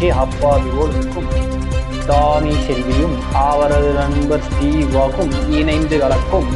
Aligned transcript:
அப்பாவியோடும் 0.00 1.22
Tommy 2.06 2.50
செல்வியும் 2.50 3.18
அவரது 3.32 3.92
நண்பர் 3.92 4.40
ஸ்டீவாகும் 4.40 5.50
இணைந்து 5.50 5.98
கலக்கும் 5.98 6.46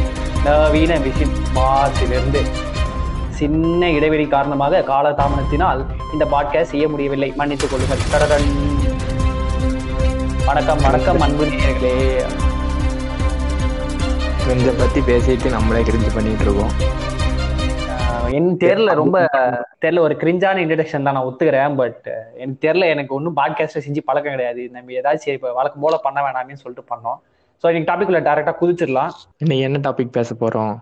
நவீன 0.44 0.98
மிஷின் 0.98 1.36
மார்ச்சிலிருந்து. 1.54 2.46
சின்ன 3.30 3.90
இடைவெளி 3.90 4.26
காரணமாக 4.26 4.84
காலதாமதத்தினால் 4.88 5.86
இந்த 6.12 6.24
பாட்காஸ்ட் 6.24 6.70
செய்ய 6.72 6.88
முடியவில்லை. 6.88 7.32
மன்னித்துக் 7.36 7.70
கொள்ளுங்கள். 7.70 7.98
கடடன் 8.10 8.76
வணக்கம் 10.46 10.80
வணக்கம் 10.80 11.20
அன்பு 11.20 11.44
நேயர்களே. 11.44 12.24
இதை 14.58 14.74
பத்தி 14.78 15.00
பேசிட்டு 15.00 15.50
நம்மளே 15.50 15.80
கிரிஞ்சு 15.80 16.14
பண்ணிட்டு 16.14 16.44
இருக்கோம். 16.44 16.70
ஆஹ் 18.28 18.34
என் 18.36 18.48
தெரியல 18.62 18.94
ரொம்ப 18.94 19.18
தெரியல 19.82 20.00
ஒரு 20.06 20.14
கிரிஞ்சான 20.14 20.60
இன்ட்ரடக்ஷன் 20.64 21.06
தான் 21.06 21.16
நான் 21.16 21.28
ஒத்துக்கிறேன் 21.28 21.76
பட் 21.76 22.06
எனக்கு 22.34 22.58
தெரியல 22.66 22.88
எனக்கு 22.94 23.14
ஒன்றும் 23.14 23.36
பாட்காஸ்ட் 23.36 23.84
செஞ்சு 23.86 24.00
பழக்கம் 24.04 24.34
கிடையாது. 24.34 24.62
நம்ம 24.70 24.92
ஏதாச்சும் 24.92 25.36
இப்போ 25.36 25.52
வழக்கம் 25.52 25.80
போல 25.80 25.96
பண்ண 25.96 26.18
வேணாமே 26.22 26.52
சொல்லிட்டு 26.52 26.84
பண்ணோம். 26.92 27.18
ஸோ 27.64 27.68
இன்னைக்கு 27.70 27.90
டாபிக்ல 27.92 28.20
டேரக்டா 28.28 28.54
குதிச்சிடலாம். 28.60 29.12
இன்னைக்கு 29.36 29.64
என்ன 29.64 29.80
டாபிக் 29.88 30.16
பேச 30.18 30.34
போறோம் 30.34 30.74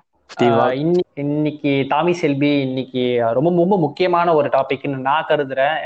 இன்னைக்கு 1.14 1.72
டாமி 1.88 2.12
செல்வி 2.22 2.50
இன்னைக்கு 2.60 3.02
ரொம்ப 3.32 3.50
ரொம்ப 3.56 3.76
முக்கியமான 3.78 4.34
ஒரு 4.34 4.48
டாபிக்னு 4.48 4.98
நான் 5.08 5.28
கருதுறேன். 5.28 5.76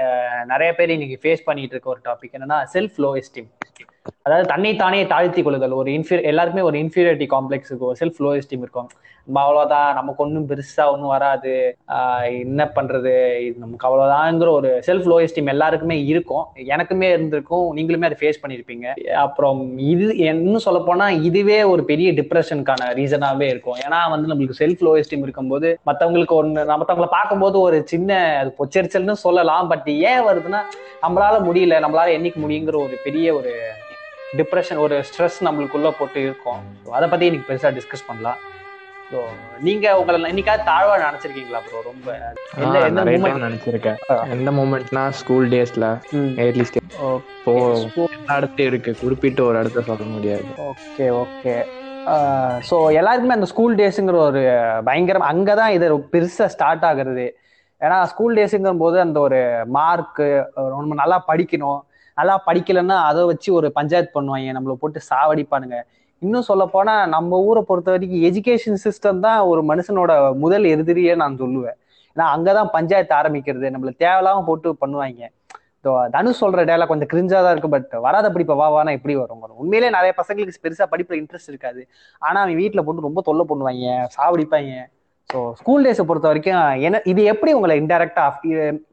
நிறைய 0.45 0.71
பேர் 0.75 0.91
இன்னைக்கு 0.91 1.19
ஃபேஸ் 1.23 1.45
பண்ணிட்டு 1.45 1.77
இருக்க 1.77 1.95
ஒரு 1.97 2.03
டாபிக் 2.09 2.37
என்னன்னா 2.39 2.61
செல்ஃப் 2.75 2.97
லோ 2.99 3.11
எஸ்டீம் 3.23 3.51
அதாவது 4.23 4.49
தன்னை 4.49 4.77
தானே 4.77 5.07
தாழ்த்தி 5.07 5.43
கொள்ளுதல். 5.43 5.71
ஒரு 5.71 5.91
இன்ஃபீர் 5.91 6.23
எல்லாருக்குமே 6.23 6.65
ஒரு 6.65 6.79
இன்ஃபீரியாரிட்டி 6.79 7.27
காம்ப்ளெக்ஸ் 7.29 7.71
இருக்கும். 7.71 7.95
செல்ஃப் 8.01 8.23
லோ 8.23 8.37
எஸ்டீம் 8.37 8.59
இருக்கும். 8.59 8.89
நம்ம 9.25 9.41
அவ்வளோதான் 9.49 9.93
நமக்கு 9.93 10.25
ஒன்றும் 10.25 10.49
பெருசா 10.49 10.87
ஒன்றும் 10.87 11.09
வராது. 11.09 11.77
ஆஹ் 11.89 12.39
என்ன 12.39 12.71
பண்றது? 12.75 13.13
நமக்கு 13.57 13.89
அவ்வளோதாங்கிற 13.89 14.51
ஒரு 14.51 14.83
செல்ஃப் 14.87 15.07
லோ 15.11 15.29
எஸ்டீம் 15.29 15.47
எல்லாருக்குமே 15.47 16.05
இருக்கும். 16.05 16.45
எனக்குமே 16.57 17.03
இருந்திருக்கும். 17.03 17.77
நீங்களுமே 17.77 18.05
அதை 18.05 18.17
ஃபேஸ் 18.21 18.45
பண்ணியிருப்பீங்க 18.47 19.13
அப்புறம் 19.13 19.79
இது 19.79 20.17
இன்னும் 20.17 20.59
சொல்ல 20.59 20.83
போனா 20.87 21.11
இதுவே 21.11 21.63
ஒரு 21.63 21.85
பெரிய 21.85 22.13
டிப்ரெஷனுக்கான 22.13 22.83
ரீசனாவே 22.83 23.43
இருக்கும். 23.43 23.77
ஏன்னா 23.89 24.11
வந்து 24.11 24.35
நம்மளுக்கு 24.35 24.63
செல்ஃப் 24.63 24.81
லோ 24.81 25.03
எஸ்டீம் 25.03 25.23
இருக்கும்போது 25.23 25.79
மத்தவங்களுக்கு 25.87 26.27
ஒன்று 26.27 26.65
மற்றவங்களை 26.65 27.07
பார்க்கும்போது 27.07 27.61
ஒரு 27.61 27.87
சின்ன 27.87 28.39
அது 28.39 28.55
பொச்சரிச்சல்னு 28.59 29.13
சொல்லலாம். 29.13 29.69
பட் 29.69 29.89
ஏன் 29.89 30.21
வருதுன்னா 30.21 30.59
நம்மளால 31.03 31.39
முடியல. 31.43 31.79
நம்மளால 31.87 32.11
என்னைக்கு 32.19 32.39
முடியுங்கிற 32.49 32.75
ஒரு 32.75 32.99
பெரிய 33.05 33.35
ஒரு 33.35 33.55
டிப்ரெஷன் 34.39 34.81
ஒரு 34.85 34.97
ஸ்ட்ரெஸ் 35.09 35.39
நம்மளுக்குள்ள 35.47 35.89
போட்டு 35.99 36.21
இருக்கும். 36.27 36.61
So 36.83 36.91
அதை 36.97 37.07
பத்தி 37.13 37.25
இன்னைக்கு 37.29 37.49
பெருசா 37.49 37.71
டிஸ்கஸ் 37.79 38.09
பண்ணலாம். 38.09 38.39
ஸோ 39.11 39.21
நீங்க 39.67 39.87
உங்களை 40.01 40.19
என்னைக்காவது 40.33 40.63
தாழ்வா 40.69 40.97
நினைச்சிருக்கீங்களா 41.05 41.61
ப்ரோ 41.65 41.81
ரொம்ப 41.89 42.13
நினைச்சிருக்கேன். 43.47 43.99
எந்த 44.37 44.51
மூமெண்ட்னா 44.59 45.03
ஸ்கூல் 45.21 45.49
டேஸ்ல 45.55 45.89
ஏர்லி 46.45 46.67
ஸ்டேஜ் 46.69 46.87
இப்போ 46.93 47.53
இடத்தையும் 48.37 48.71
இருக்கு. 48.71 48.93
குறிப்பிட்டு 49.03 49.43
ஒரு 49.49 49.59
இடத்த 49.63 49.85
சொல்ல 49.91 50.07
முடியாது. 50.15 50.49
ஓகே 50.71 51.09
ஓகே 51.25 51.57
ஸோ 52.69 52.77
எல்லாருக்குமே 53.01 53.39
அந்த 53.39 53.49
ஸ்கூல் 53.53 53.75
டேஸுங்கிற 53.83 54.19
ஒரு 54.31 54.43
பயங்கரம் 54.89 55.29
அங்கே 55.33 55.55
தான் 55.61 55.75
இது 55.77 55.87
பெருசாக 56.15 56.53
ஸ்டார்ட் 56.57 56.89
ஆகுறது. 56.91 57.27
ஏன்னா 57.81 57.99
ஸ்கூல் 58.13 58.39
டேஸுங்கிற 58.39 58.73
போது 58.87 58.97
அந்த 59.07 59.19
ஒரு 59.27 59.41
மார்க்கு 59.77 60.27
நம்ம 60.57 60.97
நல்லா 61.03 61.19
படிக்கணும். 61.31 61.81
நல்லா 62.21 62.37
படிக்கலைன்னா 62.49 62.99
அதை 63.11 63.23
வச்சு 63.31 63.49
ஒரு 63.59 63.69
பஞ்சாயத்து 63.79 64.13
பண்ணுவாங்க. 64.19 64.55
நம்மளை 64.59 64.77
போட்டு 64.83 65.01
சாவடிப்பானுங்க. 65.11 65.79
இன்னும் 66.23 66.47
சொல்ல 66.49 66.65
போனா 66.73 66.95
நம்ம 67.17 67.39
ஊரை 67.49 67.61
பொறுத்த 67.69 67.91
வரைக்கும் 67.95 68.25
எஜுகேஷன் 68.29 68.81
சிஸ்டம் 68.87 69.21
தான் 69.27 69.39
ஒரு 69.51 69.61
மனுஷனோட 69.71 70.13
முதல் 70.45 70.67
எதிரியே 70.75 71.13
நான் 71.23 71.39
சொல்லுவேன். 71.43 71.77
ஏன்னா 72.17 72.27
அங்கதான் 72.35 72.71
பஞ்சாயத்து 72.77 73.15
ஆரம்பிக்கிறது. 73.21 73.67
நம்மள 73.75 73.93
தேவையில்லாம 74.05 74.45
போட்டு 74.49 74.71
பண்ணுவாங்க. 74.83 75.23
இதோ 75.83 75.93
தனுஷ் 76.15 76.41
சொல்ற 76.43 76.63
டேலாக் 76.71 76.91
கொஞ்சம் 76.91 77.11
கிரிஞ்சா 77.13 77.39
தான் 77.45 77.53
இருக்கு 77.55 77.71
பட் 77.75 77.93
வராத 78.07 78.27
படிப்ப 78.35 78.57
வா 78.61 78.67
வானா 78.75 78.93
எப்படி 78.97 79.15
வரும். 79.21 79.37
உண்மையிலேயே 79.37 79.61
உண்மையிலே 79.63 79.89
நிறைய 79.97 80.13
பசங்களுக்கு 80.19 80.65
பெருசா 80.67 80.87
படிப்புல 80.93 81.17
இன்ட்ரெஸ்ட் 81.21 81.53
இருக்காது. 81.53 81.83
ஆனா 82.23 82.39
அவன் 82.45 82.59
வீட்டுல 82.63 82.83
போட்டு 82.87 83.07
ரொம்ப 83.09 83.21
தொல்லை 83.29 83.45
பண்ணுவாங்க. 83.51 83.87
சாவடிப்பாங்க. 84.17 84.73
ஸோ 85.33 85.41
ஸ்கூல் 85.61 85.85
டேஸை 85.87 86.05
பொறுத்த 86.09 86.27
வரைக்கும் 86.31 86.57
என்ன 86.87 87.01
இது 87.13 87.23
எப்படி 87.33 87.51
உங்களை 87.57 87.75
இன்டெரக்டா 87.81 88.25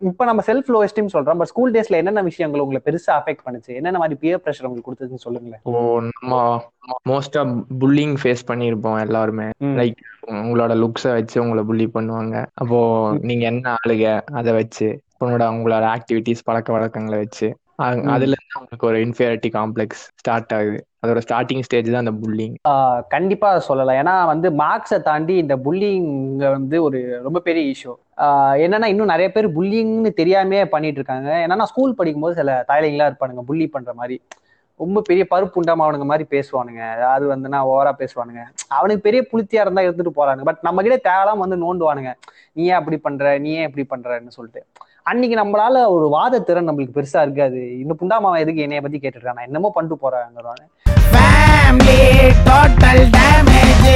இப்போ 0.09 0.23
நம்ம 0.29 0.41
செல்ஃப் 0.49 0.69
லோ 0.73 0.79
எஸ்டீம் 0.87 1.13
சொல்றோம் 1.15 1.39
பட் 1.41 1.51
ஸ்கூல் 1.51 1.73
டேஸ்ல 1.75 1.99
என்னென்ன 2.01 2.23
விஷயங்கள் 2.29 2.63
உங்களை 2.65 2.81
பெருசா 2.87 3.11
அஃபெக்ட் 3.19 3.45
பண்ணுச்சு? 3.45 3.71
என்னென்ன 3.79 4.01
மாதிரி 4.03 4.19
பியர் 4.23 4.43
ப்ரெஷர் 4.45 4.67
உங்களுக்கு 4.69 4.89
கொடுத்ததுன்னு 4.89 5.25
சொல்லுங்களேன். 5.25 5.61
ஓ 5.71 6.01
நம்ம 6.07 6.41
மோஸ்டா 7.11 7.43
புல்லிங் 7.83 8.15
ஃபேஸ் 8.21 8.47
பண்ணியிருப்போம் 8.51 8.99
எல்லாருமே. 9.05 9.47
லைக் 9.81 10.01
உங்களோட 10.43 10.73
லுக்ஸை 10.83 11.11
வச்சு 11.17 11.37
உங்களை 11.43 11.63
புள்ளி 11.69 11.87
பண்ணுவாங்க. 11.97 12.35
அப்போ 12.61 12.79
நீங்க 13.29 13.45
என்ன 13.51 13.75
ஆளுக 13.77 14.05
அதை 14.41 14.53
வச்சு 14.61 14.89
உங்களோட 15.21 15.45
உங்களோட 15.55 15.85
ஆக்டிவிட்டிஸ் 15.95 16.47
பழக்க 16.49 16.69
வழக்கங்களை 16.77 17.19
வச்சு. 17.23 17.47
அதுல 18.13 18.35
இருந்து 18.35 18.57
உங்களுக்கு 18.59 18.87
ஒரு 18.89 18.99
இன்ஃபியாரிட்டி 19.05 19.49
காம்ப்ளெக்ஸ் 19.57 20.03
ஸ்டார்ட் 20.21 20.53
ஆகுது. 20.57 20.79
அதோட 21.03 21.19
ஸ்டார்டிங் 21.25 21.63
ஸ்டேஜ் 21.65 21.91
தான் 21.93 22.03
அந்த 22.05 22.13
புல்லிங் 22.23 22.55
கண்டிப்பா 23.15 23.49
சொல்லலாம். 23.67 23.99
ஏன்னா 24.01 24.15
வந்து 24.31 24.47
மார்க்ஸை 24.61 24.99
தாண்டி 25.09 25.35
இந்த 25.43 25.55
புல்லிங் 25.65 26.07
வந்து 26.55 26.77
ஒரு 26.87 26.99
ரொம்ப 27.27 27.39
பெரிய 27.47 27.73
இஷ்யூ 27.73 27.93
என்னன்னா 28.65 28.87
இன்னும் 28.93 29.13
நிறைய 29.13 29.27
பேர் 29.35 29.47
புல்லிங்னு 29.57 30.11
தெரியாமே 30.21 30.59
பண்ணிட்டு 30.73 30.99
இருக்காங்க 31.01 31.29
ஏன்னா 31.45 31.69
ஸ்கூல் 31.73 31.97
படிக்கும்போது 31.99 32.39
சில 32.41 32.57
தாய்லிங்கெல்லாம் 32.71 33.11
இருப்பானுங்க 33.11 33.43
புள்ளி 33.51 33.67
பண்ற 33.75 33.93
மாதிரி. 34.01 34.17
ரொம்ப 34.79 34.99
பெரிய 35.07 35.23
பருப்பு 35.29 35.59
உண்டாமவனுங்க 35.59 36.05
மாதிரி 36.09 36.25
பேசுவானுங்க. 36.33 36.81
அது 37.13 37.25
வந்து 37.31 37.47
நான் 37.53 37.67
ஓவரா 37.71 37.91
பேசுவானுங்க. 38.01 38.41
அவனுக்கு 38.77 39.05
பெரிய 39.07 39.21
புளித்தியா 39.31 39.61
இருந்தா 39.65 39.85
இருந்துட்டு 39.87 40.13
போறானுங்க. 40.17 40.45
பட் 40.49 40.61
நம்ம 40.67 40.83
கிட்ட 40.85 40.97
தேவையில்லாம 41.07 41.43
வந்து 41.45 41.57
நோண்டுவானுங்க. 41.63 42.11
நீ 42.57 42.63
ஏன் 42.71 42.79
அப்படி 42.81 42.97
பண்ற? 43.07 43.31
நீ 43.45 43.51
ஏன் 43.59 43.67
இப்படி 43.69 43.85
பண்றன்னு 43.93 44.35
சொல்லிட்டு. 44.37 44.61
அன்னைக்கு 45.09 45.35
நம்மளால 45.39 45.81
ஒரு 45.95 46.05
வாத 46.15 46.41
திறன் 46.47 46.67
நம்மளுக்கு 46.69 46.95
பெருசா 46.97 47.19
இருக்காது. 47.25 47.59
இந்த 47.83 47.93
புண்டாமாவன் 47.99 48.43
எதுக்கு 48.43 48.63
என்னைய 48.65 48.81
பத்தி 48.85 48.97
கேட்டுட்டு 48.97 49.19
இருக்கான்? 49.19 49.39
நான் 49.39 49.49
என்னமோ 49.49 49.71
பண்ணிட்டு 49.75 49.97
போறேங்கிறான் 50.03 50.63
Family 51.13 52.01
total 52.47 52.97
damage, 53.15 53.87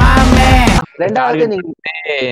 mame. 0.00 0.72
ரெண்டாவது 1.02 1.56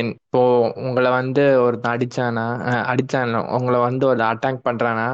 இப்போ 0.07 0.43
உங்களை 0.87 1.11
வந்து 1.11 1.45
ஒருத்தன் 1.65 1.95
அடிச்சானா? 1.97 2.47
அடிச்சான் 2.93 3.35
உங்களை 3.59 3.81
வந்து 3.81 4.07
ஒரு 4.07 4.23
அட்டாக் 4.31 4.67
பண்றானா? 4.69 5.07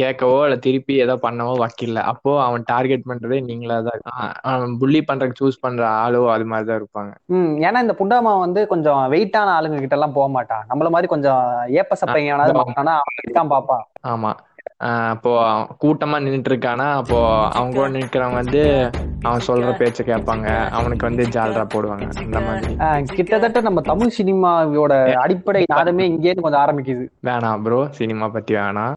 கேட்கவோ 0.00 0.38
இல்ல 0.46 0.56
திருப்பி 0.56 0.94
ஏதோ 1.04 1.14
பண்ணவோ 1.24 1.52
வக்கில்ல. 1.62 1.98
அப்போ 2.12 2.30
அவன் 2.44 2.62
டார்கெட் 2.72 3.08
பண்றதே 3.10 3.38
நீங்களா 3.50 3.76
தான் 3.88 4.74
புள்ளி 4.80 5.00
பண்றதுக்கு 5.02 5.40
சூஸ் 5.42 5.62
பண்ற 5.64 5.82
ஆளோ 6.02 6.22
அது 6.34 6.44
மாதிரி 6.44 6.68
தான் 6.70 6.80
இருப்பாங்க. 6.80 7.12
ம் 7.36 7.52
ஏன்னா 7.66 7.82
இந்த 7.86 7.96
புண்டாமா 8.00 8.32
வந்து 8.44 8.62
கொஞ்சம் 8.66 9.02
வெயிட்டான 9.14 9.54
ஆளுங்க 9.56 9.80
கிட்ட 9.80 9.98
எல்லாம் 9.98 10.16
போக 10.18 10.28
மாட்டான். 10.28 10.64
நம்மள 10.70 10.90
மாதிரி 10.90 11.10
கொஞ்சம் 11.14 11.42
ஏப்ப 11.82 11.98
சப்பைங்க 12.02 12.32
எவனாவது 12.32 12.60
மாட்டானா 12.62 12.94
அவன் 13.02 13.38
தான் 13.40 13.52
பாப்பான் 13.54 13.84
ஆமா. 14.14 14.32
அப்போ 14.78 15.30
கூட்டமா 15.82 16.16
நின்னுட்டு 16.24 16.50
இருக்கானா 16.52 16.86
அப்போ 16.92 17.18
அவங்க 17.48 17.76
கூட 17.76 17.88
நிக்கிறவங்க 17.98 18.40
வந்து 18.42 18.62
அவன் 19.22 19.46
சொல்ற 19.46 19.70
பேச்ச 19.80 20.00
கேட்பாங்க. 20.10 20.48
அவனுக்கு 20.78 21.08
வந்து 21.08 21.24
ஜால்ரா 21.26 21.64
போடுவாங்க. 21.74 22.06
அந்த 22.24 22.40
மாதிரி. 22.40 22.72
கிட்டத்தட்ட 23.14 23.60
நம்ம 23.60 23.80
தமிழ் 23.80 24.16
சினிமாவோட 24.18 24.94
அடிப்படை 25.24 25.64
நாதமே 25.74 26.04
இங்கேருந்து 26.12 26.44
கொஞ்சம் 26.46 26.64
ஆரம்பிக்குது. 26.64 27.06
வேணாம் 27.24 27.62
ப்ரோ 27.62 27.80
சினிமா 28.00 28.28
பத்தி 28.28 28.54
வேணாம். 28.54 28.92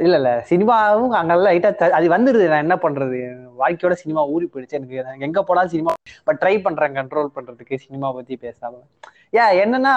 இல்ல 0.00 0.16
இல்ல. 0.16 0.30
சினிமாவும் 0.48 1.14
அங்கெல்லாம் 1.18 1.52
லைட்டா 1.52 1.90
அது 1.98 2.06
வந்துருது. 2.08 2.46
நான் 2.48 2.64
என்ன 2.64 2.76
பண்றது? 2.82 3.18
வாழ்க்கையோட 3.60 3.94
சினிமா 4.02 4.22
ஊறி 4.26 4.46
போயிடுச்சு. 4.46 4.76
எனக்கு 4.78 4.96
எனக்கு 5.02 5.26
எங்க 5.28 5.42
போனாலும் 5.42 5.70
சினிமா 5.70 5.92
பட் 6.24 6.40
ட்ரை 6.42 6.54
பண்றேன். 6.66 6.96
கண்ட்ரோல் 6.98 7.34
பண்றதுக்கு 7.36 7.76
சினிமா 7.86 8.10
பத்தி 8.12 8.38
பேசாம. 8.42 8.74
ஏன் 9.38 9.56
என்னன்னா 9.62 9.92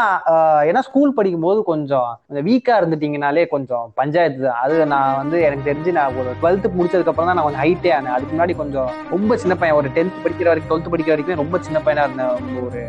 ஏன்னா 0.69 0.81
ஸ்கூல் 0.87 1.15
படிக்கும்போது 1.17 1.59
கொஞ்சம் 1.69 2.09
வீக்கா 2.47 2.73
இருந்துட்டீங்கனாலே 2.79 3.43
கொஞ்சம் 3.53 3.85
பஞ்சாயத்து 3.99 4.41
தான். 4.43 4.59
அது 4.63 4.75
நான் 4.91 5.15
வந்து 5.19 5.37
எனக்கு 5.47 5.67
தெரிஞ்சு 5.69 5.91
நான் 5.95 6.17
ஒரு 6.21 6.29
டுவெல்த்து 6.41 6.69
முடிச்சதுக்கு 6.79 7.11
அப்புறம் 7.11 7.29
தான் 7.29 7.37
நான் 7.37 7.47
கொஞ்சம் 7.47 7.63
ஹைட்டே 7.63 7.91
ஆனேன். 7.95 8.13
அதுக்கு 8.15 8.33
முன்னாடி 8.33 8.55
கொஞ்சம் 8.59 8.89
ரொம்ப 9.13 9.37
சின்ன 9.43 9.55
பையன் 9.61 9.77
ஒரு 9.79 9.89
டென்த் 9.95 10.19
படிக்கிற 10.25 10.49
வரைக்கும் 10.51 10.71
டுவெல்த் 10.71 10.91
படிக்கிற 10.95 11.13
வரைக்கும் 11.15 11.41
ரொம்ப 11.43 11.59
சின்ன 11.67 11.81
பையனா 11.87 12.03
இருந்தேன். 12.07 12.35
ஒரு 12.65 12.83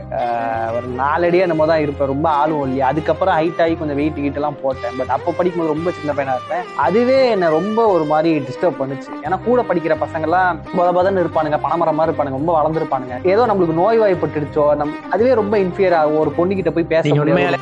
ஒரு 0.76 0.91
நாலடியா 1.00 1.46
நம்ம 1.52 1.69
தான் 1.73 1.82
இருப்பேன். 1.85 2.12
ரொம்ப 2.14 2.29
ஆளும் 2.41 2.62
இல்லையா. 2.67 2.91
அதுக்கப்புறம் 2.93 3.37
ஹைட் 3.38 3.62
ஆகி 3.67 3.76
கொஞ்சம் 3.85 3.99
வெயிட் 4.00 4.20
கீட் 4.25 4.38
எல்லாம் 4.43 4.61
போட்டேன். 4.64 4.94
பட் 5.00 5.14
அப்போ 5.17 5.35
படிக்கும்போது 5.38 5.75
ரொம்ப 5.75 5.94
சின்ன 6.00 6.12
பையனா 6.19 6.37
இருப்பேன். 6.38 6.62
அதுவே 6.88 7.19
என்னை 7.37 7.50
ரொம்ப 7.58 7.88
ஒரு 7.94 8.06
மாதிரி 8.12 8.32
டிஸ்டர்ப் 8.50 8.81
பண்ணுச்சு. 8.82 9.11
ஏன்னா 9.25 9.38
கூட 9.49 9.62
படிக்கிற 9.70 9.96
பசங்க 10.05 10.31
எல்லாம் 10.31 10.61
பத 10.76 10.88
பதன்னு 10.99 11.25
இருப்பானுங்க 11.25 11.61
பணமரம் 11.67 12.00
மாதிரி 12.00 12.11
இருப்பானுங்க 12.11 12.41
ரொம்ப 12.41 12.55
வளர்ந்துருப்பானுங்க. 12.58 13.19
ஏதோ 13.32 13.43
நம்மளுக்கு 13.52 13.81
நோய் 13.82 14.02
வாய்ப்பட்டுடுச்சோ 14.05 14.69
நம் 14.82 14.94
அதுவே 15.14 15.35
ரொம்ப 15.43 15.56
இன்ஃபியர் 15.67 15.99
ஆகும். 16.02 16.20
ஒரு 16.25 16.32
பொண்ணு 16.38 16.56
கிட்ட 16.56 16.70
போய் 16.72 16.92
பேச 16.92 17.08
உண்மையாலே 17.19 17.58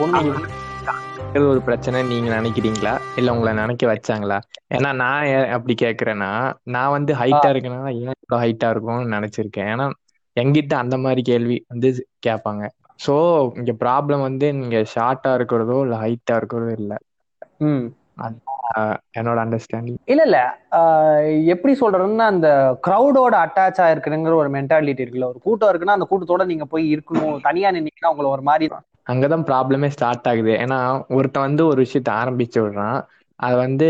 ஒரு 1.34 1.60
பிரச்சனை 1.66 1.98
நீங்க 2.08 2.28
நினைக்கிறீங்களா? 2.34 2.94
இல்ல 3.18 3.32
உங்களை 3.34 3.52
நினைக்க 3.60 3.84
வச்சாங்களா? 3.88 4.38
ஏன்னா 4.70 4.90
நான் 4.96 5.26
அப்படி 5.56 5.74
கேக்குறேன்னா 5.82 6.30
நான் 6.68 6.94
வந்து 6.96 7.12
ஹைட்டா 7.20 7.48
இருக்கேன்னா 7.52 7.80
ஏன் 8.00 8.16
இவ்வளவு 8.16 8.42
ஹைட்டா 8.44 8.68
இருக்கும்னு 8.72 9.14
நினைச்சிருக்கேன். 9.16 9.70
ஏன்னா 9.74 9.86
எங்கிட்ட 10.36 10.74
அந்த 10.82 10.96
மாதிரி 10.98 11.22
கேள்வி 11.22 11.56
வந்து 11.68 11.88
கேட்பாங்க. 12.26 12.62
சோ 13.00 13.14
இங்க 13.58 13.72
ப்ராப்ளம் 13.82 14.22
வந்து 14.22 14.46
நீங்க 14.58 14.78
ஷார்ட்டா 14.94 15.32
இருக்கிறதோ 15.38 15.78
இல்ல 15.84 15.96
ஹைட்டா 16.02 16.34
இருக்கிறதோ 16.40 16.72
இல்ல. 16.80 16.92
என்னோட 19.18 19.40
அண்டர்ஸ்டாண்டிங் 19.44 19.94
இல்ல 20.04 20.22
இல்ல. 20.22 20.58
ஆஹ் 20.70 21.44
எப்படி 21.44 21.76
சொல்றதுன்னா 21.80 22.16
அந்த 22.16 22.78
கிரௌடோட 22.86 23.34
அட்டாச் 23.34 23.80
ஆயிருக்குங்கிற 23.80 24.34
ஒரு 24.34 24.50
மென்டாலிட்டி 24.50 25.02
இருக்குல்ல. 25.02 25.24
ஒரு 25.24 25.38
கூட்டம் 25.42 25.70
இருக்குன்னா 25.70 25.94
அந்த 25.96 26.06
கூட்டத்தோட 26.10 26.44
நீங்க 26.44 26.64
போய் 26.64 26.94
இருக்கணும். 26.94 27.40
தனியா 27.42 27.70
நின்னீங்கன்னா 27.70 28.10
உங்களை 28.10 28.30
ஒரு 28.30 28.42
மாதிரி 28.42 28.74
அங்கதான் 29.10 29.46
ப்ராப்ளமே 29.46 29.86
ஸ்டார்ட் 29.86 30.26
ஆகுது. 30.26 30.50
ஏன்னா 30.50 30.78
ஒருத்தன் 31.08 31.42
வந்து 31.42 31.66
ஒரு 31.66 31.82
விஷயத்த 31.82 32.10
ஆரம்பிச்சு 32.10 32.58
விடுறான். 32.58 33.04
அது 33.36 33.56
வந்து 33.56 33.88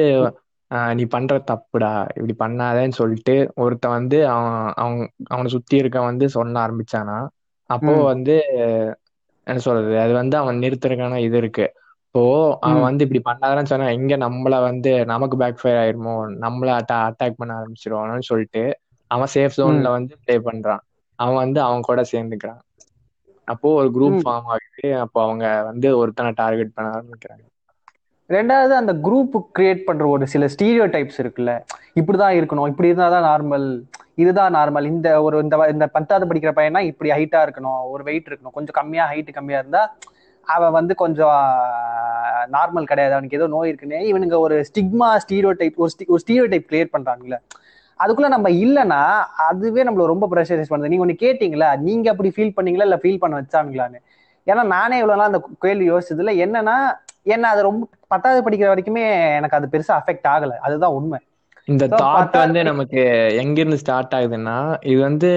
ஆஹ் 0.74 0.94
நீ 0.94 1.04
பண்ற 1.04 1.42
தப்புடா. 1.50 2.08
இப்படி 2.20 2.34
பண்ணாதேன்னு 2.38 2.88
சொல்லிட்டு 2.90 3.52
ஒருத்தன் 3.54 3.90
வந்து 3.90 4.28
அவன் 4.28 4.72
அவன் 4.74 5.10
அவனை 5.26 5.50
சுத்தி 5.50 5.76
இருக்க 5.76 6.00
வந்து 6.00 6.28
சொல்ல 6.28 6.60
ஆரம்பிச்சானா 6.60 7.26
அப்போ. 7.66 7.92
வந்து 8.04 8.36
என்ன 9.44 9.60
சொல்றது? 9.60 10.00
அது 10.00 10.12
வந்து 10.12 10.36
அவன் 10.36 10.56
நிறுத்துறதுக்கான 10.56 11.16
இது 11.16 11.36
இருக்கு. 11.36 11.72
இப்போ 12.14 12.22
அவன். 12.66 12.86
வந்து 12.86 13.04
இப்படி 13.04 13.20
பண்ணாதான்னு 13.24 13.70
சொன்னா 13.70 13.86
எங்க 13.92 14.14
நம்மள 14.24 14.54
வந்து 14.64 14.90
நமக்கு 15.12 15.36
பேக் 15.36 15.60
ஃபயர் 15.60 15.80
ஆயிருமோ 15.82 16.14
நம்மள 16.42 16.68
அட்டா 16.78 16.96
அட்டாக் 17.06 17.38
பண்ண 17.38 17.52
ஆரம்பிச்சிருவானு 17.58 18.28
சொல்லிட்டு 18.28 18.62
அவன் 19.10 19.32
சேஃப் 19.34 19.56
ஜோன்ல 19.56 19.88
வந்து 19.94 20.14
ப்ளே 20.22 20.36
பண்றான். 20.44 20.82
அவன் 21.18 21.40
வந்து 21.40 21.60
அவன் 21.62 21.82
கூட 21.82 22.00
சேர்ந்துக்கிறான். 22.12 22.60
அப்போ 23.48 23.68
ஒரு 23.78 23.88
குரூப். 23.94 24.18
ஃபார்ம் 24.20 24.48
ஆகுது 24.52 24.70
அப்போ 25.04 25.18
அவங்க 25.22 25.46
வந்து 25.70 25.88
ஒருத்தனை 26.00 26.32
டார்கெட் 26.36 26.74
பண்ண 26.74 26.88
ஆரம்பிக்கிறாங்க. 26.92 27.44
ரெண்டாவது 28.30 28.74
அந்த 28.74 28.92
குரூப் 29.04 29.34
கிரியேட் 29.56 29.84
பண்ற 29.84 30.04
ஒரு 30.08 30.24
சில 30.26 30.44
ஸ்டீரியோ 30.52 30.84
டைப்ஸ் 30.92 31.18
இருக்குல்ல. 31.22 31.52
இப்படிதான் 32.00 32.36
இருக்கணும் 32.38 32.68
இப்படி 32.70 32.90
இருந்தாதான் 32.90 33.26
நார்மல் 33.28 33.66
இதுதான் 34.16 34.54
நார்மல் 34.54 34.88
இந்த 34.90 35.08
ஒரு 35.22 35.36
இந்த 35.44 35.56
இந்த 35.72 35.86
பத்தாவது 35.88 36.28
படிக்கிற 36.30 36.52
பையனா 36.54 36.80
இப்படி 36.90 37.10
ஹைட்டா 37.10 37.40
இருக்கணும் 37.44 37.80
ஒரு 37.92 38.02
வெயிட் 38.04 38.28
இருக்கணும். 38.28 38.56
கொஞ்சம் 38.56 38.78
கம்மியா 38.80 39.04
ஹைட் 39.12 39.30
கம்மியா 39.30 39.60
இருந்தா 39.62 39.82
அவன் 40.46 40.72
வந்து 40.72 40.94
கொஞ்சம் 40.96 41.36
நார்மல் 42.54 42.88
கிடையாது. 42.88 43.14
அவனுக்கு 43.14 43.38
ஏதோ 43.38 43.48
நோய் 43.48 43.70
இருக்குன்னு 43.70 44.00
இவனுங்க 44.10 44.36
ஒரு 44.38 44.56
ஸ்டிக்மா 44.68 45.08
ஸ்டீரியோ 45.24 45.52
டைப் 45.60 45.76
ஒரு 45.78 45.92
ஒரு 46.08 46.22
ஸ்டீரியோ 46.24 46.46
டைப் 46.52 46.70
கிரியேட் 46.70 46.94
பண்றாங்கல்ல 46.94 47.38
அதுக்குள்ள 48.00 48.28
நம்ம 48.28 48.48
இல்லைன்னா 48.62 49.00
அதுவே 49.46 49.82
நம்மள 49.84 50.06
ரொம்ப 50.12 50.26
ப்ரெஷரைஸ் 50.32 50.70
பண்ணுது. 50.70 50.90
நீங்க 50.90 51.04
ஒண்ணு 51.04 51.22
கேட்டீங்களா? 51.22 51.68
நீங்க 51.86 52.06
அப்படி 52.12 52.30
ஃபீல் 52.34 52.56
பண்ணீங்களா? 52.56 52.86
இல்ல 52.88 52.98
ஃபீல் 53.02 53.22
பண்ண 53.22 53.40
வச்சானுங்களான்னு. 53.40 53.98
ஏன்னா 54.46 54.62
நானே 54.72 54.96
இவ்வளவு 54.98 55.18
நாள் 55.18 55.30
அந்த 55.30 55.40
கேள்வி 55.64 55.84
யோசிச்சதுல 55.88 56.32
என்னன்னா 56.44 56.76
என்ன 57.26 57.50
அது 57.52 57.60
ரொம்ப 57.62 57.82
பத்தாவது 58.12 58.44
படிக்கிற 58.46 58.68
வரைக்குமே 58.70 59.04
எனக்கு 59.38 59.58
அது 59.58 59.72
பெருசா 59.74 59.94
அஃபெக்ட் 60.00 60.28
ஆகல. 60.32 60.54
அதுதான் 60.66 60.96
உண்மை. 60.98 61.20
இந்த 61.68 61.84
தாட் 62.00 62.34
வந்து 62.40 62.60
நமக்கு 62.68 63.00
எங்க 63.42 63.56
இருந்து 63.60 63.82
ஸ்டார்ட் 63.82 64.14
ஆகுதுன்னா 64.14 64.56
இது 64.84 65.00
வந்து 65.02 65.30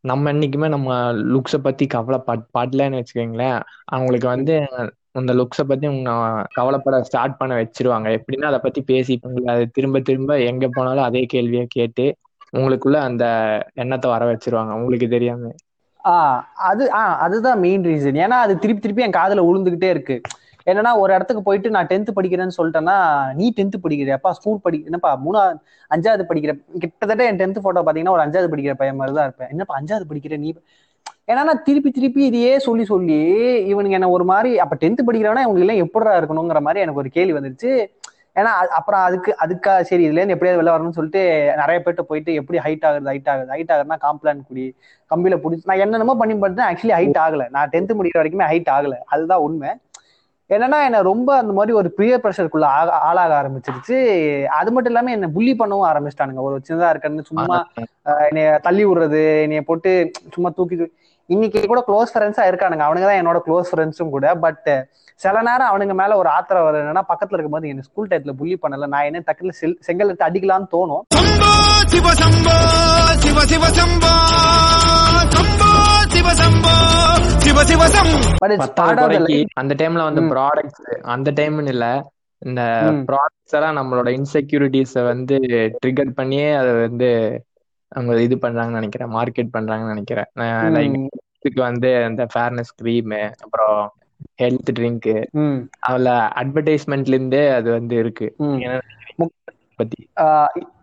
நம்ம 0.00 0.32
என்னைக்குமே 0.32 0.68
நம்ம 0.68 1.12
லுக்ஸ 1.12 1.58
பத்தி 1.62 1.86
கவலைப்பட் 1.94 2.44
படலன்னு 2.58 3.04
வச்சுக்கோங்களேன். 3.04 3.60
அவங்களுக்கு 3.84 4.28
வந்து 4.28 4.66
அந்த 5.12 5.34
லுக்ஸ 5.34 5.64
பத்தி 5.68 5.86
அவங்க 5.86 6.46
கவலைப்பட 6.54 7.02
ஸ்டார்ட் 7.02 7.36
பண்ண 7.36 7.62
வச்சிருவாங்க. 7.62 8.20
எப்படின்னா 8.20 8.44
அதை 8.44 8.58
பத்தி 8.58 8.82
பேசி 8.82 9.20
அது 9.46 9.70
திரும்ப 9.70 10.00
திரும்ப 10.00 10.40
எங்க 10.40 10.68
போனாலும் 10.72 11.04
அதே 11.04 11.24
கேள்வியை 11.24 11.66
கேட்டு 11.68 12.16
உங்களுக்குள்ள 12.56 12.92
அந்த 12.92 13.24
எண்ணத்தை 13.74 14.10
வர 14.10 14.32
வச்சிருவாங்க. 14.32 14.72
உங்களுக்கு 14.72 15.08
தெரியாம. 15.08 15.50
ஆஹ் 16.04 16.40
அது 16.54 16.86
ஆஹ் 16.86 17.16
அதுதான் 17.16 17.58
மெயின் 17.58 17.82
ரீசன் 17.82 18.18
ஏன்னா 18.18 18.36
அது 18.44 18.58
திருப்பி 18.58 18.82
திருப்பி 18.82 19.02
என் 19.02 19.10
காதுல 19.10 19.44
உளுந்துகிட்டே 19.44 19.90
இருக்கு. 19.90 20.20
என்னன்னா 20.66 20.98
ஒரு 20.98 21.14
இடத்துக்கு 21.14 21.42
போயிட்டு 21.42 21.70
நான் 21.70 21.86
டென்த் 21.86 22.08
படிக்கிறேன்னு 22.16 22.50
சொல்லிட்டேன்னா 22.56 22.96
நீ 23.34 23.52
டென்த் 23.56 23.72
படிக்கிறியாப்பா? 23.84 24.30
ஸ்கூல் 24.30 24.58
படி 24.62 24.80
என்னப்பா 24.84 25.20
மூணா 25.26 25.58
அஞ்சாவது 25.94 26.24
படிக்கிற 26.28 26.60
கிட்டத்தட்ட 26.78 27.26
என் 27.26 27.36
டென்த் 27.36 27.58
போட்டோ 27.58 27.82
பாத்தீங்கன்னா 27.82 28.08
ஒரு 28.08 28.22
அஞ்சாவது 28.22 28.50
படிக்கிற 28.50 28.74
பையன் 28.74 28.96
மாதிரி 28.96 29.16
தான் 29.16 29.24
இருப்பேன். 29.24 29.48
என்னப்பா 29.50 29.80
அஞ்சாவது 29.80 30.02
படிக்கிற 30.14 30.38
நீ? 30.38 30.54
ஏன்னா 31.26 31.44
நான் 31.44 31.62
திருப்பி 31.62 31.90
திருப்பி 31.90 32.24
இதையே 32.24 32.58
சொல்லி 32.58 32.84
சொல்லி 32.84 33.18
இவனுங்க 33.74 33.90
என்ன 33.90 34.10
ஒரு 34.10 34.24
மாதிரி 34.24 34.58
அப்ப 34.58 34.76
டென்த் 34.80 34.98
படிக்கிறவனா 35.06 35.40
இவங்க 35.40 35.60
எல்லாம் 35.60 35.76
எப்படா 35.76 36.12
இருக்கணுங்கிற 36.20 36.60
மாதிரி 36.60 36.80
எனக்கு 36.80 37.00
ஒரு 37.00 37.08
கேள்வி 37.08 37.38
வந்துருச்சு. 37.38 37.86
ஏன்னா 38.34 38.48
அது- 38.62 38.76
அப்புறம் 38.78 39.00
அதுக்கு 39.00 39.36
அதுக்கா 39.40 39.80
சரி 39.80 40.08
இதுல 40.08 40.12
இருந்து 40.12 40.32
எப்படியாவது 40.32 40.58
வெளில 40.60 40.74
வரணும்னு 40.74 40.92
சொல்லிட்டு 40.92 41.52
நிறைய 41.56 41.82
பேர்ட்ட 41.84 42.00
போயிட்டு 42.00 42.34
எப்படி 42.34 42.58
ஹைட் 42.58 42.86
ஆகுது 42.86 43.10
ஹைட் 43.10 43.28
ஆகுது 43.28 43.52
ஹைட் 43.52 43.72
ஆகுதுன்னா 43.72 43.98
காம்ப்ளான் 44.00 44.42
குடி 44.48 44.76
கம்பியில 45.14 45.36
பிடிச்சி 45.36 45.60
நான் 45.64 45.78
என்னென்னமோ 45.78 46.16
பண்ணி 46.16 46.34
பார்த்தேன் 46.34 46.66
ஆக்சுவலி 46.66 47.00
ஹைட் 47.00 47.18
ஆகல. 47.18 47.48
நான் 47.50 47.68
டென்த் 47.68 47.96
முடிக்கிற 47.98 48.18
வரைக்குமே 48.18 48.46
ஹைட் 48.50 48.70
ஆகல. 48.70 48.94
அதுதான் 49.06 49.38
உண்மை. 49.38 49.68
என்னன்னா 50.50 50.84
என்ன 50.84 51.02
ரொம்ப 51.02 51.36
அந்த 51.36 51.52
மாதிரி 51.52 51.76
ஒரு 51.76 51.94
பிரியர் 51.96 52.26
ப்ரெஷருக்குள்ள 52.26 52.62
ஆக 52.62 52.90
ஆளாக 52.90 53.42
ஆரம்பிச்சிருச்சு. 53.42 54.44
அது 54.44 54.72
மட்டும் 54.72 54.92
இல்லாம 54.92 55.10
என்ன 55.10 55.28
புள்ளி 55.28 55.56
பண்ணவும் 55.58 55.88
ஆரம்பிச்சிட்டானுங்க. 55.92 56.34
ஒரு 56.34 56.60
சின்னதா 56.68 56.92
இருக்கன்னு 56.92 57.20
சும்மா 57.20 57.68
என்னைய 58.02 58.58
தள்ளி 58.62 58.86
விடுறது 58.86 59.40
என்னைய 59.40 59.62
போட்டு 59.62 60.10
சும்மா 60.30 60.52
தூக்கி- 60.56 60.90
இன்னைக்கு 61.34 61.60
கூட 61.70 61.80
க்ளோஸ் 61.88 62.12
ஃப்ரெண்ட்ஸா 62.12 62.44
இருக்கானுங்க. 62.50 62.84
அவனுங்க 62.86 63.06
தான் 63.08 63.20
என்னோட 63.22 63.38
க்ளோஸ் 63.46 63.68
ஃப்ரெண்ட்ஸும் 63.70 64.14
கூட. 64.14 64.26
பட் 64.44 64.68
சில 65.24 65.36
நேரம் 65.48 65.70
அவனுங்க 65.70 65.94
மேல 66.00 66.16
ஒரு 66.20 66.28
ஆத்திரம் 66.36 66.64
வர 66.66 66.78
என்னன்னா 66.82 67.02
பக்கத்துல 67.10 67.36
இருக்கும்போது 67.36 67.70
என்ன 67.72 67.84
ஸ்கூல் 67.88 68.08
டைத்துல 68.10 68.32
புள்ளி 68.40 68.56
பண்ணல. 68.62 68.86
நான் 68.94 69.08
என்ன 69.08 69.22
டக்குல 69.28 69.52
செங்கல் 69.88 70.10
எடுத்து 70.10 70.28
அடிக்கலாம்னு 70.28 70.70
தோணும். 70.76 71.04
அந்த 79.60 79.74
டைம்ல 79.82 80.02
வந்து 80.08 80.22
ப்ராடக்ட்ஸ் 80.32 80.82
அந்த 81.14 81.30
டைம்னு 81.38 81.72
இல்ல. 81.74 81.86
இந்த 82.42 82.62
ப்ராடக்ட்ஸ் 83.08 83.56
எல்லாம் 83.58 83.78
நம்மளோட 83.78 84.08
இன்செக்யூரிட்டிஸ 84.18 85.04
வந்து 85.12 85.38
ட்ரிகர் 85.80 86.18
பண்ணியே 86.20 86.50
அதை 86.54 86.72
வந்து 86.86 87.08
அவங்க 87.92 88.12
இது 88.22 88.36
பண்றாங்கன்னு 88.36 88.80
நினைக்கிறேன். 88.80 89.10
மார்க்கெட் 89.14 89.54
பண்றாங்கன்னு 89.56 89.92
நினைக்கிறேன். 89.94 90.28
இதுக்கு 91.40 91.62
வந்து 91.62 92.04
இந்த 92.04 92.26
ஃபேர்னஸ் 92.34 92.74
க்ரீம் 92.82 93.30
அப்புறம் 93.42 93.92
ஹெல்த் 94.42 94.70
ட்ரிங்க் 94.78 95.30
ம். 95.30 95.58
அதுல 95.80 96.32
அட்வர்டைஸ்மெண்ட்ல 96.34 97.08
இருந்தே 97.08 97.48
அது 97.48 97.72
வந்து 97.72 97.96
இருக்கு. 97.96 98.34
பத்தி. 99.76 100.10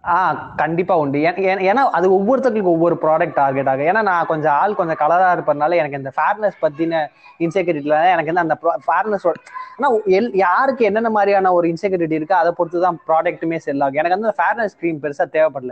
ஆஹ் 0.03 0.55
கண்டிப்பா 0.55 0.97
உண்டு. 0.97 1.19
ஏன்- 1.19 1.39
ஏன்- 1.39 1.61
ஏன்னா 1.61 1.83
அது 1.91 2.11
ஒவ்வொருத்தருக்கும் 2.11 2.63
ஒவ்வொரு 2.63 2.97
ப்ராடக்ட் 3.01 3.33
டார்கெட் 3.33 3.67
ஆகும். 3.67 3.85
ஏன்னா 3.85 4.01
நான் 4.01 4.25
கொஞ்சம் 4.25 4.51
ஆள் 4.51 4.75
கொஞ்சம் 4.75 4.95
கலரா 4.99 5.37
இருப்பதுனால 5.37 5.75
எனக்கு 5.75 5.97
இந்த 5.97 6.11
ஃபேர்னஸ் 6.15 6.65
பத்தின 6.65 7.07
இன்செக்யூரிட்டில 7.39 8.11
எனக்கு 8.11 8.33
வந்து 8.33 8.41
அந்த 8.41 8.57
ஃபேர்னஸ் 8.63 9.31
ஆனா 9.77 9.95
எல் 10.05 10.29
யாருக்கு 10.33 10.85
என்னென்ன 10.85 11.09
மாதிரியான 11.09 11.51
ஒரு 11.51 11.67
இன்செக்யூரிட்டி 11.67 12.11
இருக்கு 12.11 12.35
அதை 12.35 12.51
பொறுத்து 12.57 12.81
தான் 12.81 12.99
ப்ராடக்ட்டுமே 13.07 13.55
செல் 13.55 13.81
ஆகும். 13.81 13.93
எனக்கு 13.93 14.19
வந்து 14.19 14.35
ஃபேர்னஸ் 14.37 14.83
க்ரீம் 14.83 14.97
பெருசா 14.99 15.25
தேவைப்படல. 15.31 15.71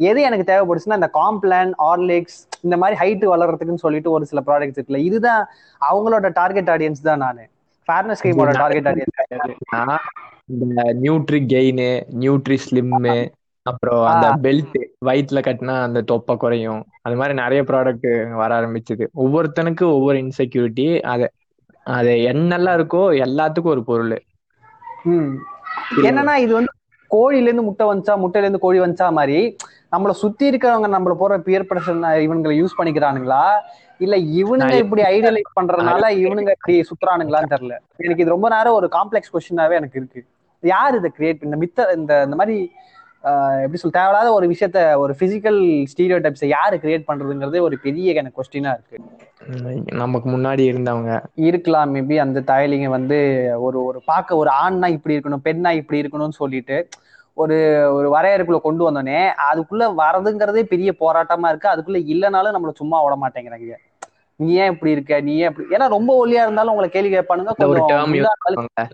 எது 0.00 0.20
எனக்கு 0.22 0.46
தேவைப்படுச்சுன்னா 0.48 0.98
இந்த 1.00 1.10
காம்ப்ளான் 1.14 1.70
ஆர்லிக்ஸ் 1.88 2.38
இந்த 2.64 2.76
மாதிரி 2.76 2.96
ஹைட் 3.00 3.24
வளர்றதுக்குன்னு 3.32 3.84
சொல்லிட்டு 3.84 4.10
ஒரு 4.10 4.24
சில 4.30 4.40
ப்ராடக்ட்ஸ் 4.48 4.78
இருக்குல்ல 4.78 5.02
இதுதான் 5.08 5.42
அவங்களோட 5.80 6.28
டார்கெட் 6.38 6.70
ஆடியன்ஸ் 6.74 7.02
தான் 7.02 7.22
நான். 7.24 7.42
ஃபேர்னஸ் 7.88 8.22
க்ரீமோட 8.22 8.52
டார்கெட் 8.60 8.88
ஆடியன்ஸ் 8.90 9.14
இந்த 10.54 10.66
நியூட்ரி 11.02 11.40
கெயின் 11.52 11.82
நியூட்ரி 12.22 12.56
ஸ்லிம்மு 12.64 13.16
அப்புறம் 13.66 14.02
அந்த. 14.10 14.26
பெல்ட் 14.44 14.76
வயிற்றுல 15.06 15.40
கட்டினா 15.46 15.74
அந்த 15.86 16.00
தொப்பை 16.10 16.34
குறையும். 16.36 16.82
அது 17.04 17.16
மாதிரி 17.20 17.34
நிறைய 17.40 17.60
ப்ராடக்ட் 17.70 18.08
வர 18.40 18.50
ஆரம்பிச்சது. 18.58 19.04
ஒவ்வொருத்தனுக்கு 19.22 19.84
ஒவ்வொரு 19.96 20.18
இன்செக்யூரிட்டி 20.24 20.86
அது 21.12 21.26
அது 21.86 22.12
என்னெல்லாம் 22.30 22.76
இருக்கோ 22.78 23.02
எல்லாத்துக்கும் 23.26 23.74
ஒரு 23.74 23.82
பொருள். 23.86 24.16
என்னன்னா 26.06 26.34
இது 26.44 26.52
வந்து 26.58 26.72
கோழில 27.10 27.48
இருந்து 27.48 27.66
முட்டை 27.68 27.84
வந்துச்சா 27.88 28.14
முட்டையில 28.22 28.46
இருந்து 28.46 28.64
கோழி 28.64 28.78
வந்துச்சா 28.82 29.08
மாதிரி 29.18 29.38
நம்மள 29.96 30.12
சுத்தி 30.22 30.44
இருக்கிறவங்க 30.50 30.88
நம்மள 30.94 31.14
போற 31.20 31.34
பியர் 31.48 31.68
பிரஷர் 31.68 32.00
இவங்களை 32.26 32.54
யூஸ் 32.60 32.78
பண்ணிக்கிறானுங்களா? 32.78 33.44
இல்ல 34.00 34.14
இவனுங்க 34.40 34.74
இப்படி 34.84 35.02
ஐடியலைஸ் 35.12 35.56
பண்றதுனால 35.58 36.08
இவனுங்க 36.22 36.50
இப்படி 36.56 36.74
சுத்துறானுங்களான்னு 36.88 37.52
தெரியல. 37.54 37.76
எனக்கு 38.06 38.24
இது 38.24 38.34
ரொம்ப 38.34 38.48
நேரம் 38.54 38.78
ஒரு 38.80 38.88
காம்ப்ளெக்ஸ் 38.96 39.32
கொஸ்டினாவே 39.34 39.78
எனக்கு 39.80 39.98
இருக்கு. 40.00 40.20
யார் 40.62 40.98
இதை 40.98 41.10
கிரியேட் 41.16 41.46
இந்த 41.46 41.56
மித்த 41.62 41.88
இந்த 41.98 42.12
இந்த 42.26 42.36
மாதிரி 42.40 42.56
எப்படி 43.62 43.78
சொல்ல 43.80 43.94
தேவையில்லாத 43.96 44.28
ஒரு 44.38 44.46
விஷயத்த 44.52 44.80
ஒரு 45.02 45.12
பிசிக்கல் 45.20 45.58
ஸ்டீரியோ 45.92 46.18
டைப்ஸை 46.24 46.48
யாரு 46.56 46.76
கிரியேட் 46.82 47.08
பண்றதுங்கிறதே 47.08 47.60
ஒரு 47.68 47.76
பெரிய 47.86 48.12
எனக்கு 48.20 48.38
கொஸ்டினா 48.40 48.72
இருக்கு. 48.76 48.98
நமக்கு 50.02 50.28
முன்னாடி 50.34 50.62
இருந்தவங்க. 50.72 51.12
இருக்கலாம் 51.48 51.90
மேபி 51.94 52.16
அந்த 52.26 52.42
தாயலிங்க 52.50 52.90
வந்து 52.98 53.18
ஒரு 53.66 53.78
ஒரு 53.88 53.98
பார்க்க 54.10 54.40
ஒரு 54.42 54.52
ஆண்னா 54.62 54.90
இப்படி 54.96 55.16
இருக்கணும் 55.16 55.44
பெண்ணா 55.48 55.72
இப்படி 55.80 56.00
இருக்கணும்னு 56.02 56.40
சொல்லிட்டு 56.42 56.78
ஒரு 57.36 57.56
ஒரு 57.96 58.08
வரையறைக்குள்ள 58.10 58.60
கொண்டு 58.60 58.82
வந்தோடனே 58.86 59.18
அதுக்குள்ள 59.48 59.86
வரதுங்கிறதே 59.96 60.62
பெரிய 60.66 60.90
போராட்டமா 61.00 61.48
இருக்கு. 61.48 61.68
அதுக்குள்ள 61.68 61.98
இல்லைனாலும் 62.12 62.54
நம்மள 62.54 62.72
சும்மா 62.74 62.98
விட 63.04 63.16
மாட்டேங்கிறாங்க. 63.22 63.76
நீ 64.40 64.48
ஏன் 64.54 64.72
இப்படி 64.72 64.94
இருக்க? 64.94 65.20
நீ 65.20 65.34
ஏன் 65.36 65.50
இப்படி? 65.50 65.66
ஏன்னா 65.74 65.86
ரொம்ப 65.88 66.10
ஒல்லியா 66.16 66.42
இருந்தாலும் 66.42 66.72
உங்களை 66.72 66.88
கேள்வி 66.90 67.10
கேட்பானுங்க. 67.12 67.52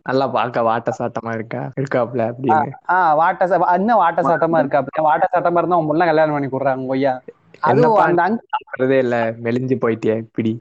நல்லா 0.08 0.26
பார்க்க 0.36 0.62
வாட்ட 0.62 0.90
சாட்டமா 0.98 1.32
இருக்கா? 1.32 1.62
இருக்காப்ல 1.80 2.24
அப்படின்னு. 2.30 2.70
ஆஹ் 2.94 3.14
வாட்ட 3.20 3.48
இன்னும் 3.76 4.02
வாட்ட 4.02 4.22
சாட்டமா 4.22 4.60
இருக்கா 4.62 4.80
வாட்ட 5.08 5.26
சாட்டமா 5.34 5.60
இருந்தா 5.60 5.80
முன்ன 5.82 6.06
கல்யாணம் 6.06 6.36
பண்ணி 6.36 6.50
கொடுறாங்க 6.50 6.86
கொய்யா 6.86 7.14
சாப்பிடுறதே 8.52 8.96
இல்ல? 8.98 9.16
மெலிஞ்சு 9.44 9.76
போயிட்டியா 9.82 10.14
இப்படி? 10.24 10.52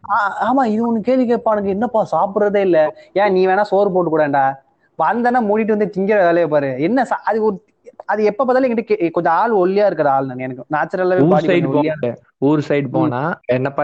ஆமா 0.47 0.63
இது 0.73 0.81
ஒண்ணு 0.87 0.99
கேள்வி 1.01 1.25
கேட்பானுங்க. 1.25 1.69
என்னப்பா 1.69 2.01
சாப்பிடுறதே 2.11 2.61
இல்ல. 2.61 2.79
ஏன் 3.13 3.33
நீ 3.33 3.41
வேணா 3.47 3.63
சோறு 3.63 3.91
போட்டு 3.91 4.11
கூடண்டா 4.11 4.43
வந்தனா 5.03 5.39
மூடிட்டு 5.49 5.75
வந்து 5.75 5.93
திங்கிற 5.95 6.17
வேலையை 6.21 6.47
பாரு. 6.49 6.71
என்ன 6.81 7.05
அது 7.29 7.39
ஒரு 7.43 7.57
அது 8.05 8.21
எப்ப 8.23 8.41
பார்த்தாலும் 8.41 8.67
என்கிட்ட 8.67 8.85
கொஞ்சம் 9.11 9.35
ஆள் 9.39 9.53
ஒல்லியா 9.61 9.85
இருக்கிற 9.85 10.09
ஆள் 10.11 10.29
நான் 10.29 10.45
எனக்கு 10.45 10.63
நேச்சுரலாவே 10.75 11.23
ஊர் 11.27 11.45
சைடு 11.45 12.09
ஊர் 12.41 12.63
சைடு 12.67 12.87
போனா 12.89 13.19
என்னப்பா 13.55 13.83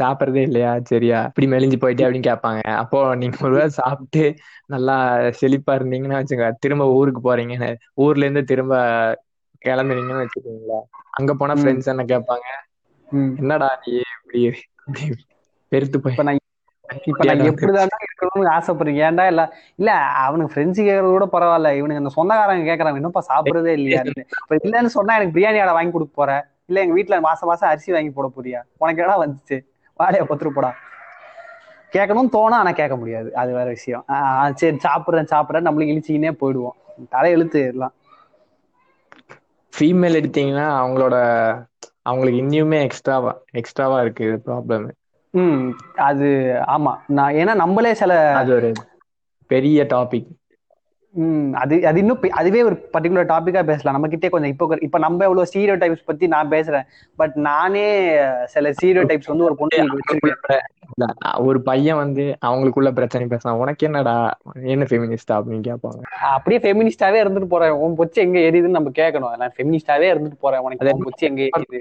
சாப்பிடுறதே 0.00 0.42
இல்லையா? 0.48 0.72
சரியா? 0.84 1.20
இப்படி 1.28 1.46
மெலிஞ்சு 1.46 1.78
போயிட்டே 1.82 2.04
அப்படின்னு 2.04 2.28
கேட்பாங்க. 2.28 2.60
அப்போ 2.82 2.98
நீங்க 3.14 3.38
ஒருவேளை 3.40 3.70
சாப்பிட்டு 3.78 4.22
நல்லா 4.66 4.96
செழிப்பா 5.40 5.74
இருந்தீங்கன்னா 5.78 6.20
வச்சுங்க 6.20 6.48
திரும்ப 6.58 6.86
ஊருக்கு 6.92 7.22
போறீங்கன்னு 7.24 7.70
ஊர்ல 7.96 8.26
இருந்து 8.26 8.44
திரும்ப 8.44 8.74
கிளம்புறீங்கன்னு 9.62 10.24
வச்சுக்கோங்களேன். 10.24 10.86
அங்க 11.18 11.32
போனா. 11.34 11.54
ஃப்ரெண்ட்ஸ் 11.60 11.92
என்ன 11.92 12.04
கேட்பாங்க. 12.12 12.46
என்னடா 13.40 13.68
நீ 13.82 13.92
இப்படி 14.16 14.42
பெருத்து 15.72 15.98
போய் 16.00 16.20
நான் 16.20 16.42
இப்ப 17.10 17.24
நான் 17.30 17.48
எப்படிதான் 17.48 18.04
இருக்கணும்னு 18.06 18.50
ஆசைப்படுறீங்க? 18.54 19.00
ஏன்டா 19.06 19.24
இல்ல 19.26 19.42
இல்ல 19.78 19.90
அவனுக்கு 20.22 20.52
ஃப்ரெண்ட்ஸ் 20.52 20.80
கேக்குறது 20.80 21.10
கூட 21.10 21.26
பரவாயில்ல. 21.30 21.70
இவனுக்கு 21.78 22.02
அந்த 22.02 22.12
சொந்தக்காரங்க 22.16 22.64
கேக்குறாங்க 22.70 23.00
இன்னும்ப்பா 23.00 23.22
சாப்பிடுறதே 23.30 23.72
இல்லையா? 23.78 24.02
இப்ப 24.40 24.56
இல்லன்னு 24.60 24.90
சொன்னா 24.94 25.16
எனக்கு 25.18 25.34
பிரியாணி 25.34 25.60
ஆடை 25.60 25.74
வாங்கி 25.74 25.92
கொடுக்க 25.92 26.12
போற? 26.14 26.32
இல்ல 26.68 26.78
எங்க 26.80 26.94
வீட்டுல 26.96 27.16
மாசம் 27.26 27.50
மாசம் 27.50 27.70
அரிசி 27.70 27.90
வாங்கி 27.92 28.12
போட 28.12 28.28
போறியா? 28.30 28.60
உனக்கு 28.76 29.00
என்னடா 29.00 29.18
வந்துச்சு? 29.22 29.56
வாழைய 30.00 30.24
பத்து 30.30 30.50
போடா. 30.50 30.70
கேட்கணும்னு 31.92 32.34
தோணும் 32.34 32.58
ஆனா 32.58 32.72
கேட்க 32.72 32.94
முடியாது. 32.96 33.28
அது 33.34 33.50
வேற 33.52 33.68
விஷயம். 33.70 34.04
ஆஹ் 34.14 34.52
சரி 34.54 34.78
சாப்பிடுறேன் 34.82 35.30
சாப்பிடுறேன். 35.32 35.66
நம்மளுக்கு 35.68 35.94
இழிச்சிக்கினே 35.94 36.32
போயிடுவோம். 36.40 36.76
தலை 37.12 37.30
எழுத்து 37.30 37.60
எல்லாம் 37.68 37.94
ஃபீமேல் 39.72 40.18
எடுத்தீங்கன்னா 40.18 40.66
அவங்களோட 40.78 41.16
அவங்களுக்கு 42.04 42.40
இன்னுமே 42.42 42.78
எக்ஸ்ட்ராவா 42.84 43.32
எக்ஸ்ட்ராவா 43.60 43.98
இருக்கு 44.00 44.26
ப்ராப்ளம் 44.46 44.86
ம் 45.34 45.64
அது 45.94 46.28
ஆமா. 46.76 46.92
நான் 47.06 47.34
ஏன்னா 47.34 47.54
நம்மளே 47.54 47.94
சில 47.94 48.12
அது 48.32 48.54
ஒரு 48.54 48.72
பெரிய 49.50 49.84
டாபிக் 49.84 50.28
ம் 51.14 51.52
அது 51.54 51.86
அது 51.86 51.98
இன்னும் 51.98 52.20
அதுவே 52.30 52.62
ஒரு 52.62 52.76
பர்டிகுலர் 52.92 53.30
டாபிக்கா 53.30 53.62
பேசலாம். 53.64 53.92
நம்ம 53.92 54.08
கிட்டே 54.08 54.28
கொஞ்சம் 54.28 54.50
இப்போ 54.50 54.78
இப்ப 54.80 54.98
நம்ம 54.98 55.24
எவ்வளவு 55.24 55.48
ஸ்டீரியோ 55.52 55.76
டைப்ஸ் 55.78 56.04
பத்தி 56.04 56.26
நான் 56.26 56.50
பேசுறேன். 56.50 56.86
பட் 57.16 57.34
நானே 57.34 57.84
சில 58.44 58.70
ஸ்டீரியோ 58.70 59.04
டைப்ஸ் 59.08 59.26
வந்து 59.26 59.44
ஒரு 59.44 59.56
வச்சிருக்கேன். 59.94 60.66
ஒரு 61.38 61.62
பையன் 61.62 61.96
வந்து 61.96 62.36
அவங்களுக்குள்ள 62.46 62.92
பிரச்சனை 62.92 63.26
பேசலாம் 63.26 63.58
உனக்கு 63.58 63.86
என்னடா? 63.86 64.16
என்ன 64.62 64.84
ஃபெமினிஸ்டா 64.84 65.36
அப்படின்னு 65.38 65.66
கேட்பாங்க. 65.68 66.02
அப்படியே 66.20 66.60
ஃபெமினிஸ்டாவே 66.64 67.22
இருந்துட்டு 67.24 67.48
போறேன். 67.48 67.70
உன் 67.70 67.98
பொச்சு 67.98 68.14
எங்க 68.14 68.38
எரியுதுன்னு 68.38 68.78
நம்ம 68.78 68.90
கேட்கணும். 68.90 69.36
நான் 69.36 69.56
ஃபெமினிஸ்டாவே 69.58 70.08
இருந்துட்டு 70.14 70.40
போறேன். 70.40 70.60
உனக்கு 70.60 70.94
உன் 70.94 71.06
பொச்சு 71.08 71.28
எங்க 71.30 71.42
எரியுது? 71.48 71.80